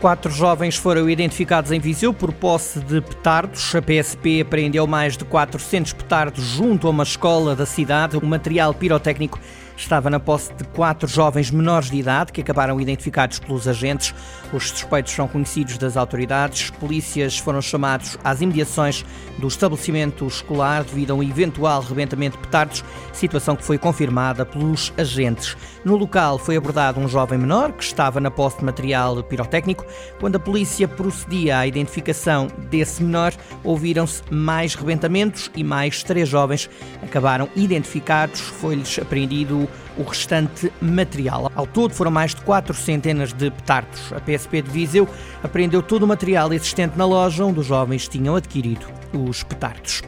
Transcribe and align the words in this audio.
Quatro 0.00 0.30
jovens 0.30 0.76
foram 0.76 1.10
identificados 1.10 1.72
em 1.72 1.80
Viseu 1.80 2.14
por 2.14 2.32
posse 2.32 2.78
de 2.78 3.00
petardos. 3.00 3.74
A 3.74 3.82
PSP 3.82 4.42
apreendeu 4.42 4.86
mais 4.86 5.16
de 5.16 5.24
400 5.24 5.92
petardos 5.92 6.44
junto 6.44 6.86
a 6.86 6.90
uma 6.90 7.02
escola 7.02 7.56
da 7.56 7.66
cidade. 7.66 8.16
O 8.16 8.24
material 8.24 8.72
pirotécnico 8.72 9.40
estava 9.76 10.10
na 10.10 10.18
posse 10.18 10.52
de 10.54 10.64
quatro 10.64 11.08
jovens 11.08 11.50
menores 11.50 11.90
de 11.90 11.98
idade 11.98 12.32
que 12.32 12.40
acabaram 12.40 12.80
identificados 12.80 13.38
pelos 13.38 13.68
agentes. 13.68 14.14
Os 14.52 14.70
suspeitos 14.70 15.12
são 15.12 15.28
conhecidos 15.28 15.78
das 15.78 15.96
autoridades. 15.96 16.70
Polícias 16.70 17.38
foram 17.38 17.62
chamados 17.62 18.18
às 18.24 18.40
imediações 18.40 19.04
do 19.38 19.46
estabelecimento 19.46 20.26
escolar 20.26 20.84
devido 20.84 21.12
a 21.12 21.14
um 21.14 21.22
eventual 21.22 21.80
rebentamento 21.80 22.36
de 22.36 22.42
petardos, 22.42 22.84
situação 23.12 23.54
que 23.54 23.64
foi 23.64 23.78
confirmada 23.78 24.44
pelos 24.44 24.92
agentes. 24.96 25.56
No 25.84 25.96
local 25.96 26.38
foi 26.38 26.56
abordado 26.56 27.00
um 27.00 27.08
jovem 27.08 27.38
menor 27.38 27.72
que 27.72 27.84
estava 27.84 28.20
na 28.20 28.30
posse 28.30 28.58
de 28.58 28.64
material 28.64 29.22
pirotécnico. 29.22 29.86
Quando 30.20 30.36
a 30.36 30.40
polícia 30.40 30.86
procedia 30.86 31.58
à 31.58 31.66
identificação 31.66 32.48
desse 32.70 33.02
menor, 33.02 33.32
ouviram-se 33.64 34.22
mais 34.30 34.74
rebentamentos 34.74 35.50
e 35.54 35.62
mais 35.62 36.02
três 36.02 36.28
jovens 36.28 36.68
acabaram 37.02 37.48
identificados. 37.54 38.40
Foi-lhes 38.40 38.98
apreendido 38.98 39.68
o 39.96 40.02
restante 40.02 40.72
material. 40.80 41.50
Ao 41.54 41.66
todo 41.66 41.92
foram 41.92 42.10
mais 42.10 42.34
de 42.34 42.42
quatro 42.42 42.74
centenas 42.74 43.32
de 43.32 43.50
petardos. 43.50 44.12
A 44.12 44.20
PSP 44.20 44.62
de 44.62 44.70
Viseu 44.70 45.08
apreendeu 45.42 45.82
todo 45.82 46.04
o 46.04 46.06
material 46.06 46.52
existente 46.52 46.96
na 46.96 47.04
loja 47.04 47.44
onde 47.44 47.60
os 47.60 47.66
jovens 47.66 48.08
tinham 48.08 48.36
adquirido 48.36 48.86
os 49.12 49.42
petardos. 49.42 50.02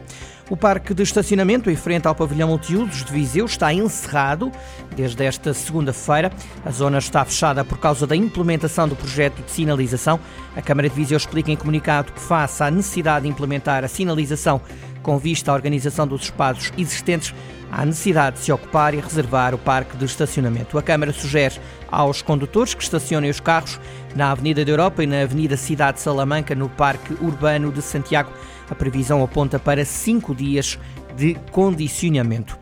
O 0.51 0.57
parque 0.57 0.93
de 0.93 1.01
estacionamento 1.01 1.71
em 1.71 1.77
frente 1.77 2.09
ao 2.09 2.13
pavilhão 2.13 2.49
multiusos 2.49 3.05
de 3.05 3.13
Viseu 3.13 3.45
está 3.45 3.73
encerrado 3.73 4.51
desde 4.93 5.23
esta 5.23 5.53
segunda-feira. 5.53 6.29
A 6.65 6.71
zona 6.71 6.97
está 6.97 7.23
fechada 7.23 7.63
por 7.63 7.77
causa 7.77 8.05
da 8.05 8.17
implementação 8.17 8.85
do 8.85 8.93
projeto 8.93 9.41
de 9.41 9.49
sinalização. 9.49 10.19
A 10.53 10.61
Câmara 10.61 10.89
de 10.89 10.95
Viseu 10.95 11.15
explica 11.15 11.49
em 11.49 11.55
comunicado 11.55 12.11
que, 12.11 12.19
face 12.19 12.61
à 12.61 12.69
necessidade 12.69 13.23
de 13.23 13.31
implementar 13.31 13.85
a 13.85 13.87
sinalização 13.87 14.59
com 15.01 15.17
vista 15.17 15.51
à 15.51 15.53
organização 15.53 16.07
dos 16.07 16.23
espaços 16.23 16.71
existentes, 16.77 17.33
há 17.71 17.85
necessidade 17.85 18.37
de 18.37 18.43
se 18.43 18.51
ocupar 18.51 18.93
e 18.93 18.99
reservar 18.99 19.53
o 19.53 19.57
parque 19.57 19.97
de 19.97 20.05
estacionamento. 20.05 20.77
A 20.77 20.83
Câmara 20.83 21.13
sugere 21.13 21.59
aos 21.89 22.21
condutores 22.21 22.73
que 22.73 22.83
estacionem 22.83 23.29
os 23.29 23.39
carros 23.39 23.79
na 24.15 24.31
Avenida 24.31 24.63
da 24.63 24.71
Europa 24.71 25.03
e 25.03 25.07
na 25.07 25.21
Avenida 25.21 25.57
Cidade 25.57 25.97
de 25.97 26.03
Salamanca, 26.03 26.53
no 26.53 26.69
Parque 26.69 27.13
Urbano 27.21 27.71
de 27.71 27.81
Santiago. 27.81 28.31
A 28.69 28.75
previsão 28.75 29.23
aponta 29.23 29.59
para 29.59 29.83
cinco 29.85 30.33
dias 30.35 30.77
de 31.15 31.35
condicionamento. 31.51 32.60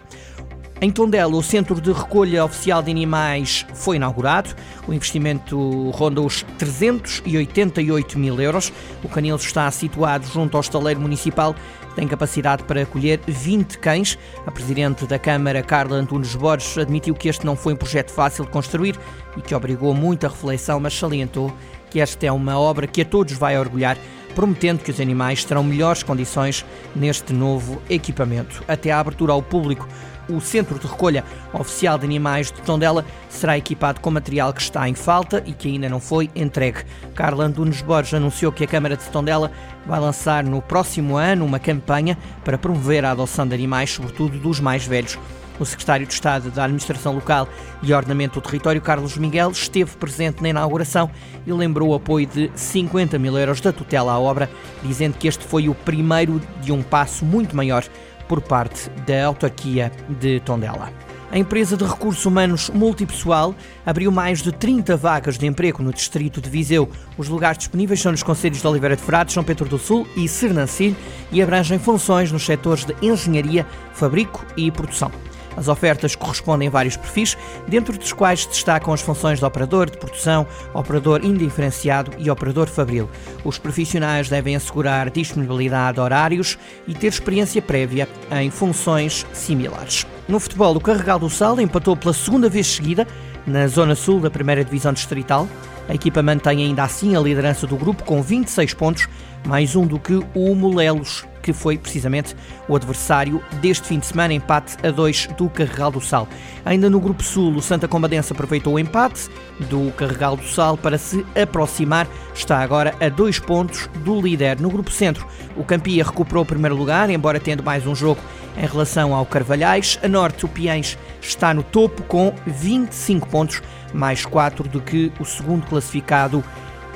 Em 0.81 0.89
Tondela, 0.89 1.35
o 1.35 1.43
Centro 1.43 1.81
de 1.81 1.91
Recolha 1.91 2.45
Oficial 2.45 2.81
de 2.81 2.89
Animais 2.89 3.65
foi 3.73 3.97
inaugurado. 3.97 4.55
O 4.87 4.93
investimento 4.93 5.89
ronda 5.89 6.21
os 6.21 6.43
388 6.57 8.17
mil 8.17 8.39
euros. 8.39 8.71
O 9.03 9.09
canil 9.09 9.35
está 9.35 9.69
situado 9.71 10.25
junto 10.27 10.55
ao 10.55 10.61
estaleiro 10.61 11.01
municipal. 11.01 11.53
Tem 11.97 12.07
capacidade 12.07 12.63
para 12.63 12.83
acolher 12.83 13.19
20 13.27 13.77
cães. 13.77 14.17
A 14.47 14.51
Presidente 14.51 15.05
da 15.05 15.19
Câmara, 15.19 15.61
Carla 15.61 15.97
Antunes 15.97 16.33
Borges, 16.33 16.77
admitiu 16.77 17.13
que 17.13 17.27
este 17.27 17.45
não 17.45 17.57
foi 17.57 17.73
um 17.73 17.77
projeto 17.77 18.11
fácil 18.11 18.45
de 18.45 18.51
construir 18.51 18.97
e 19.35 19.41
que 19.41 19.53
obrigou 19.53 19.93
muita 19.93 20.29
reflexão, 20.29 20.79
mas 20.79 20.97
salientou 20.97 21.51
que 21.89 21.99
esta 21.99 22.25
é 22.25 22.31
uma 22.31 22.57
obra 22.57 22.87
que 22.87 23.01
a 23.01 23.05
todos 23.05 23.33
vai 23.33 23.59
orgulhar 23.59 23.97
prometendo 24.35 24.83
que 24.83 24.91
os 24.91 24.99
animais 24.99 25.43
terão 25.43 25.63
melhores 25.63 26.03
condições 26.03 26.65
neste 26.95 27.33
novo 27.33 27.81
equipamento. 27.89 28.63
Até 28.67 28.91
a 28.91 28.99
abertura 28.99 29.33
ao 29.33 29.41
público, 29.41 29.87
o 30.29 30.39
Centro 30.39 30.77
de 30.77 30.87
Recolha 30.87 31.23
Oficial 31.53 31.97
de 31.97 32.05
Animais 32.05 32.51
de 32.51 32.61
Tondela 32.61 33.03
será 33.27 33.57
equipado 33.57 33.99
com 33.99 34.11
material 34.11 34.53
que 34.53 34.61
está 34.61 34.87
em 34.87 34.93
falta 34.93 35.43
e 35.45 35.53
que 35.53 35.67
ainda 35.67 35.89
não 35.89 35.99
foi 35.99 36.29
entregue. 36.35 36.83
Carla 37.15 37.45
Antunes 37.45 37.81
Borges 37.81 38.13
anunciou 38.13 38.51
que 38.51 38.63
a 38.63 38.67
Câmara 38.67 38.95
de 38.95 39.03
Tondela 39.05 39.51
vai 39.87 39.99
lançar 39.99 40.43
no 40.43 40.61
próximo 40.61 41.17
ano 41.17 41.45
uma 41.45 41.59
campanha 41.59 42.17
para 42.43 42.57
promover 42.57 43.03
a 43.03 43.11
adoção 43.11 43.47
de 43.47 43.55
animais, 43.55 43.91
sobretudo 43.91 44.37
dos 44.37 44.59
mais 44.59 44.85
velhos. 44.85 45.17
O 45.59 45.65
secretário 45.65 46.07
de 46.07 46.13
Estado 46.13 46.49
da 46.49 46.63
Administração 46.63 47.13
Local 47.13 47.47
e 47.83 47.93
Ordenamento 47.93 48.39
do 48.39 48.43
Território, 48.43 48.81
Carlos 48.81 49.17
Miguel, 49.17 49.51
esteve 49.51 49.91
presente 49.97 50.41
na 50.41 50.49
inauguração 50.49 51.11
e 51.45 51.51
lembrou 51.51 51.89
o 51.89 51.95
apoio 51.95 52.25
de 52.25 52.49
50 52.55 53.19
mil 53.19 53.37
euros 53.37 53.59
da 53.59 53.73
tutela 53.73 54.13
à 54.13 54.19
obra, 54.19 54.49
dizendo 54.83 55.17
que 55.17 55.27
este 55.27 55.43
foi 55.43 55.67
o 55.67 55.75
primeiro 55.75 56.41
de 56.61 56.71
um 56.71 56.81
passo 56.81 57.25
muito 57.25 57.55
maior 57.55 57.83
por 58.27 58.41
parte 58.41 58.89
da 59.05 59.25
autarquia 59.25 59.91
de 60.07 60.39
Tondela. 60.39 60.93
A 61.31 61.37
empresa 61.37 61.77
de 61.77 61.83
recursos 61.83 62.25
humanos 62.25 62.71
multipessoal 62.71 63.53
abriu 63.85 64.11
mais 64.11 64.41
de 64.41 64.51
30 64.51 64.97
vagas 64.97 65.37
de 65.37 65.45
emprego 65.45 65.83
no 65.83 65.93
distrito 65.93 66.41
de 66.41 66.49
Viseu. 66.49 66.89
Os 67.17 67.27
lugares 67.27 67.59
disponíveis 67.59 68.01
são 68.01 68.11
nos 68.11 68.23
conselhos 68.23 68.61
de 68.61 68.67
Oliveira 68.67 68.95
de 68.95 69.03
Frades, 69.03 69.35
São 69.35 69.43
Pedro 69.43 69.69
do 69.69 69.77
Sul 69.77 70.07
e 70.15 70.27
Sernancelho 70.27 70.95
e 71.31 71.39
abrangem 71.39 71.77
funções 71.77 72.31
nos 72.31 72.43
setores 72.43 72.83
de 72.83 72.95
engenharia, 73.01 73.65
fabrico 73.93 74.43
e 74.57 74.71
produção. 74.71 75.11
As 75.59 75.67
ofertas 75.67 76.15
correspondem 76.15 76.69
a 76.69 76.71
vários 76.71 76.95
perfis, 76.95 77.37
dentro 77.67 77.97
dos 77.97 78.13
quais 78.13 78.45
destacam 78.45 78.93
as 78.93 79.01
funções 79.01 79.39
de 79.39 79.45
operador 79.45 79.89
de 79.89 79.97
produção, 79.97 80.47
operador 80.73 81.19
indiferenciado 81.21 82.11
e 82.17 82.31
operador 82.31 82.67
fabril. 82.67 83.09
Os 83.43 83.57
profissionais 83.57 84.29
devem 84.29 84.55
assegurar 84.55 85.09
disponibilidade 85.09 85.95
de 85.95 85.99
horários 85.99 86.57
e 86.87 86.93
ter 86.93 87.07
experiência 87.07 87.61
prévia 87.61 88.07
em 88.31 88.49
funções 88.49 89.25
similares. 89.33 90.07
No 90.29 90.39
futebol, 90.39 90.73
o 90.77 90.79
Carregal 90.79 91.19
do 91.19 91.29
Sal 91.29 91.59
empatou 91.59 91.97
pela 91.97 92.13
segunda 92.13 92.47
vez 92.47 92.65
seguida 92.65 93.05
na 93.45 93.67
Zona 93.67 93.95
Sul 93.95 94.21
da 94.21 94.31
Primeira 94.31 94.63
Divisão 94.63 94.93
Distrital. 94.93 95.45
A 95.89 95.93
equipa 95.95 96.21
mantém 96.21 96.63
ainda 96.63 96.83
assim 96.83 97.17
a 97.17 97.19
liderança 97.19 97.67
do 97.67 97.75
grupo 97.75 98.03
com 98.03 98.21
26 98.21 98.75
pontos, 98.75 99.09
mais 99.45 99.75
um 99.75 99.85
do 99.85 99.99
que 99.99 100.23
o 100.33 100.55
Molelos, 100.55 101.25
que 101.41 101.53
foi 101.53 101.77
precisamente 101.77 102.35
o 102.67 102.75
adversário 102.75 103.43
deste 103.61 103.87
fim 103.87 103.99
de 103.99 104.05
semana, 104.05 104.33
empate 104.33 104.75
a 104.85 104.91
2 104.91 105.27
do 105.37 105.49
Carregal 105.49 105.91
do 105.91 106.01
Sal. 106.01 106.27
Ainda 106.65 106.89
no 106.89 106.99
Grupo 106.99 107.23
Sul, 107.23 107.53
o 107.55 107.61
Santa 107.61 107.87
Combadense 107.87 108.31
aproveitou 108.33 108.73
o 108.73 108.79
empate 108.79 109.29
do 109.61 109.91
Carregal 109.93 110.35
do 110.35 110.45
Sal 110.45 110.77
para 110.77 110.97
se 110.97 111.25
aproximar, 111.41 112.07
está 112.33 112.59
agora 112.59 112.93
a 112.99 113.09
dois 113.09 113.39
pontos 113.39 113.89
do 114.03 114.21
líder. 114.21 114.59
No 114.59 114.69
Grupo 114.69 114.91
Centro, 114.91 115.25
o 115.55 115.63
Campia 115.63 116.03
recuperou 116.03 116.43
o 116.43 116.45
primeiro 116.45 116.75
lugar, 116.75 117.09
embora 117.09 117.39
tendo 117.39 117.63
mais 117.63 117.87
um 117.87 117.95
jogo 117.95 118.21
em 118.57 118.65
relação 118.65 119.15
ao 119.15 119.25
Carvalhais. 119.25 119.97
A 120.03 120.07
Norte, 120.07 120.45
o 120.45 120.49
Piens 120.49 120.97
está 121.21 121.53
no 121.53 121.63
topo 121.63 122.03
com 122.03 122.33
25 122.45 123.27
pontos, 123.27 123.61
mais 123.93 124.25
4 124.25 124.67
do 124.67 124.81
que 124.81 125.11
o 125.19 125.25
segundo 125.25 125.65
classificado 125.65 126.43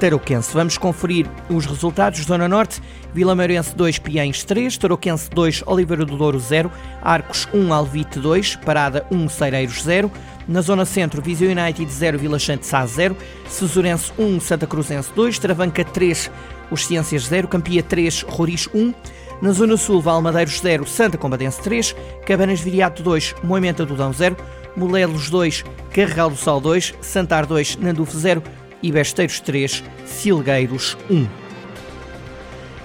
Tarouquense. 0.03 0.53
Vamos 0.53 0.77
conferir 0.77 1.25
os 1.49 1.65
resultados. 1.65 2.25
Zona 2.25 2.45
Norte, 2.45 2.81
Vila 3.13 3.33
Meirense 3.33 3.73
2, 3.73 3.99
Piens 3.99 4.43
3, 4.43 4.77
Tarouquense 4.77 5.29
2, 5.29 5.63
Oliveira 5.65 6.03
do 6.03 6.17
Douro 6.17 6.37
0, 6.41 6.69
Arcos 7.01 7.47
1, 7.53 7.73
Alvite 7.73 8.19
2, 8.19 8.57
Parada 8.57 9.05
1, 9.09 9.29
Cereiros 9.29 9.81
0. 9.81 10.11
Na 10.45 10.59
Zona 10.59 10.83
Centro, 10.83 11.21
Viseu 11.21 11.49
United 11.49 11.89
0, 11.89 12.19
Vila 12.19 12.37
Chante 12.37 12.65
Sá 12.65 12.85
0, 12.85 13.15
Cesurense 13.47 14.11
1, 14.19 14.41
Santa 14.41 14.67
Cruzense 14.67 15.09
2, 15.15 15.39
Travanca 15.39 15.85
3, 15.85 16.29
Os 16.69 16.85
Ciências 16.85 17.23
0, 17.27 17.47
Campia 17.47 17.81
3, 17.81 18.23
Roriz 18.23 18.67
1. 18.73 18.93
Na 19.41 19.53
Zona 19.53 19.77
Sul, 19.77 20.01
Valmadeiros 20.01 20.59
0, 20.59 20.85
Santa 20.85 21.17
Combadense 21.17 21.61
3, 21.61 21.95
Cabanas 22.25 22.59
Viriato 22.59 23.01
2, 23.01 23.35
Moimenta 23.41 23.85
do 23.85 23.95
Dão 23.95 24.11
0, 24.11 24.35
Molelos 24.75 25.29
2, 25.29 25.63
Carregal 25.93 26.29
do 26.29 26.35
Sal 26.35 26.59
2, 26.59 26.93
Santar 26.99 27.45
2, 27.45 27.77
Nandufo 27.77 28.17
0, 28.17 28.43
e 28.83 28.91
Besteiros 28.91 29.39
3, 29.39 29.83
Silgueiros 30.05 30.95
1. 31.09 31.42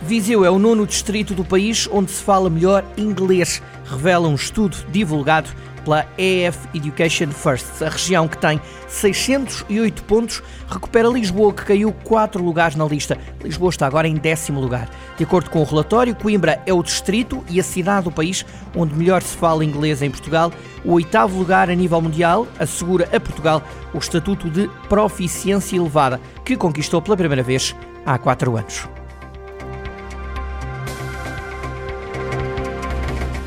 Viseu 0.02 0.44
é 0.44 0.50
o 0.50 0.58
nono 0.58 0.86
distrito 0.86 1.34
do 1.34 1.44
país 1.44 1.88
onde 1.90 2.10
se 2.10 2.22
fala 2.22 2.48
melhor 2.48 2.84
inglês, 2.96 3.60
revela 3.84 4.28
um 4.28 4.34
estudo 4.34 4.76
divulgado 4.90 5.50
pela 5.84 6.06
EF 6.16 6.68
Education 6.72 7.28
First. 7.28 7.82
A 7.82 7.88
região 7.88 8.28
que 8.28 8.38
tem 8.38 8.60
608 8.86 10.04
pontos 10.04 10.42
recupera 10.68 11.08
Lisboa, 11.08 11.52
que 11.52 11.64
caiu 11.64 11.92
4 12.04 12.42
lugares 12.42 12.76
na 12.76 12.84
lista. 12.84 13.18
Lisboa 13.42 13.70
está 13.70 13.86
agora 13.86 14.06
em 14.06 14.14
décimo 14.14 14.60
lugar. 14.60 14.88
De 15.16 15.24
acordo 15.24 15.50
com 15.50 15.60
o 15.60 15.64
relatório, 15.64 16.14
Coimbra 16.14 16.62
é 16.64 16.72
o 16.72 16.82
distrito 16.82 17.44
e 17.48 17.58
a 17.58 17.64
cidade 17.64 18.04
do 18.04 18.12
país 18.12 18.46
onde 18.76 18.94
melhor 18.94 19.20
se 19.20 19.36
fala 19.36 19.64
inglês 19.64 20.00
em 20.00 20.10
Portugal. 20.10 20.52
O 20.84 20.92
oitavo 20.92 21.36
lugar 21.36 21.68
a 21.68 21.74
nível 21.74 22.00
mundial 22.00 22.46
assegura 22.58 23.08
a 23.12 23.18
Portugal 23.18 23.62
o 23.92 23.98
estatuto 23.98 24.48
de 24.48 24.70
proficiência 24.88 25.76
elevada, 25.76 26.20
que 26.44 26.56
conquistou 26.56 27.02
pela 27.02 27.16
primeira 27.16 27.42
vez 27.42 27.74
há 28.06 28.16
4 28.16 28.56
anos. 28.56 28.97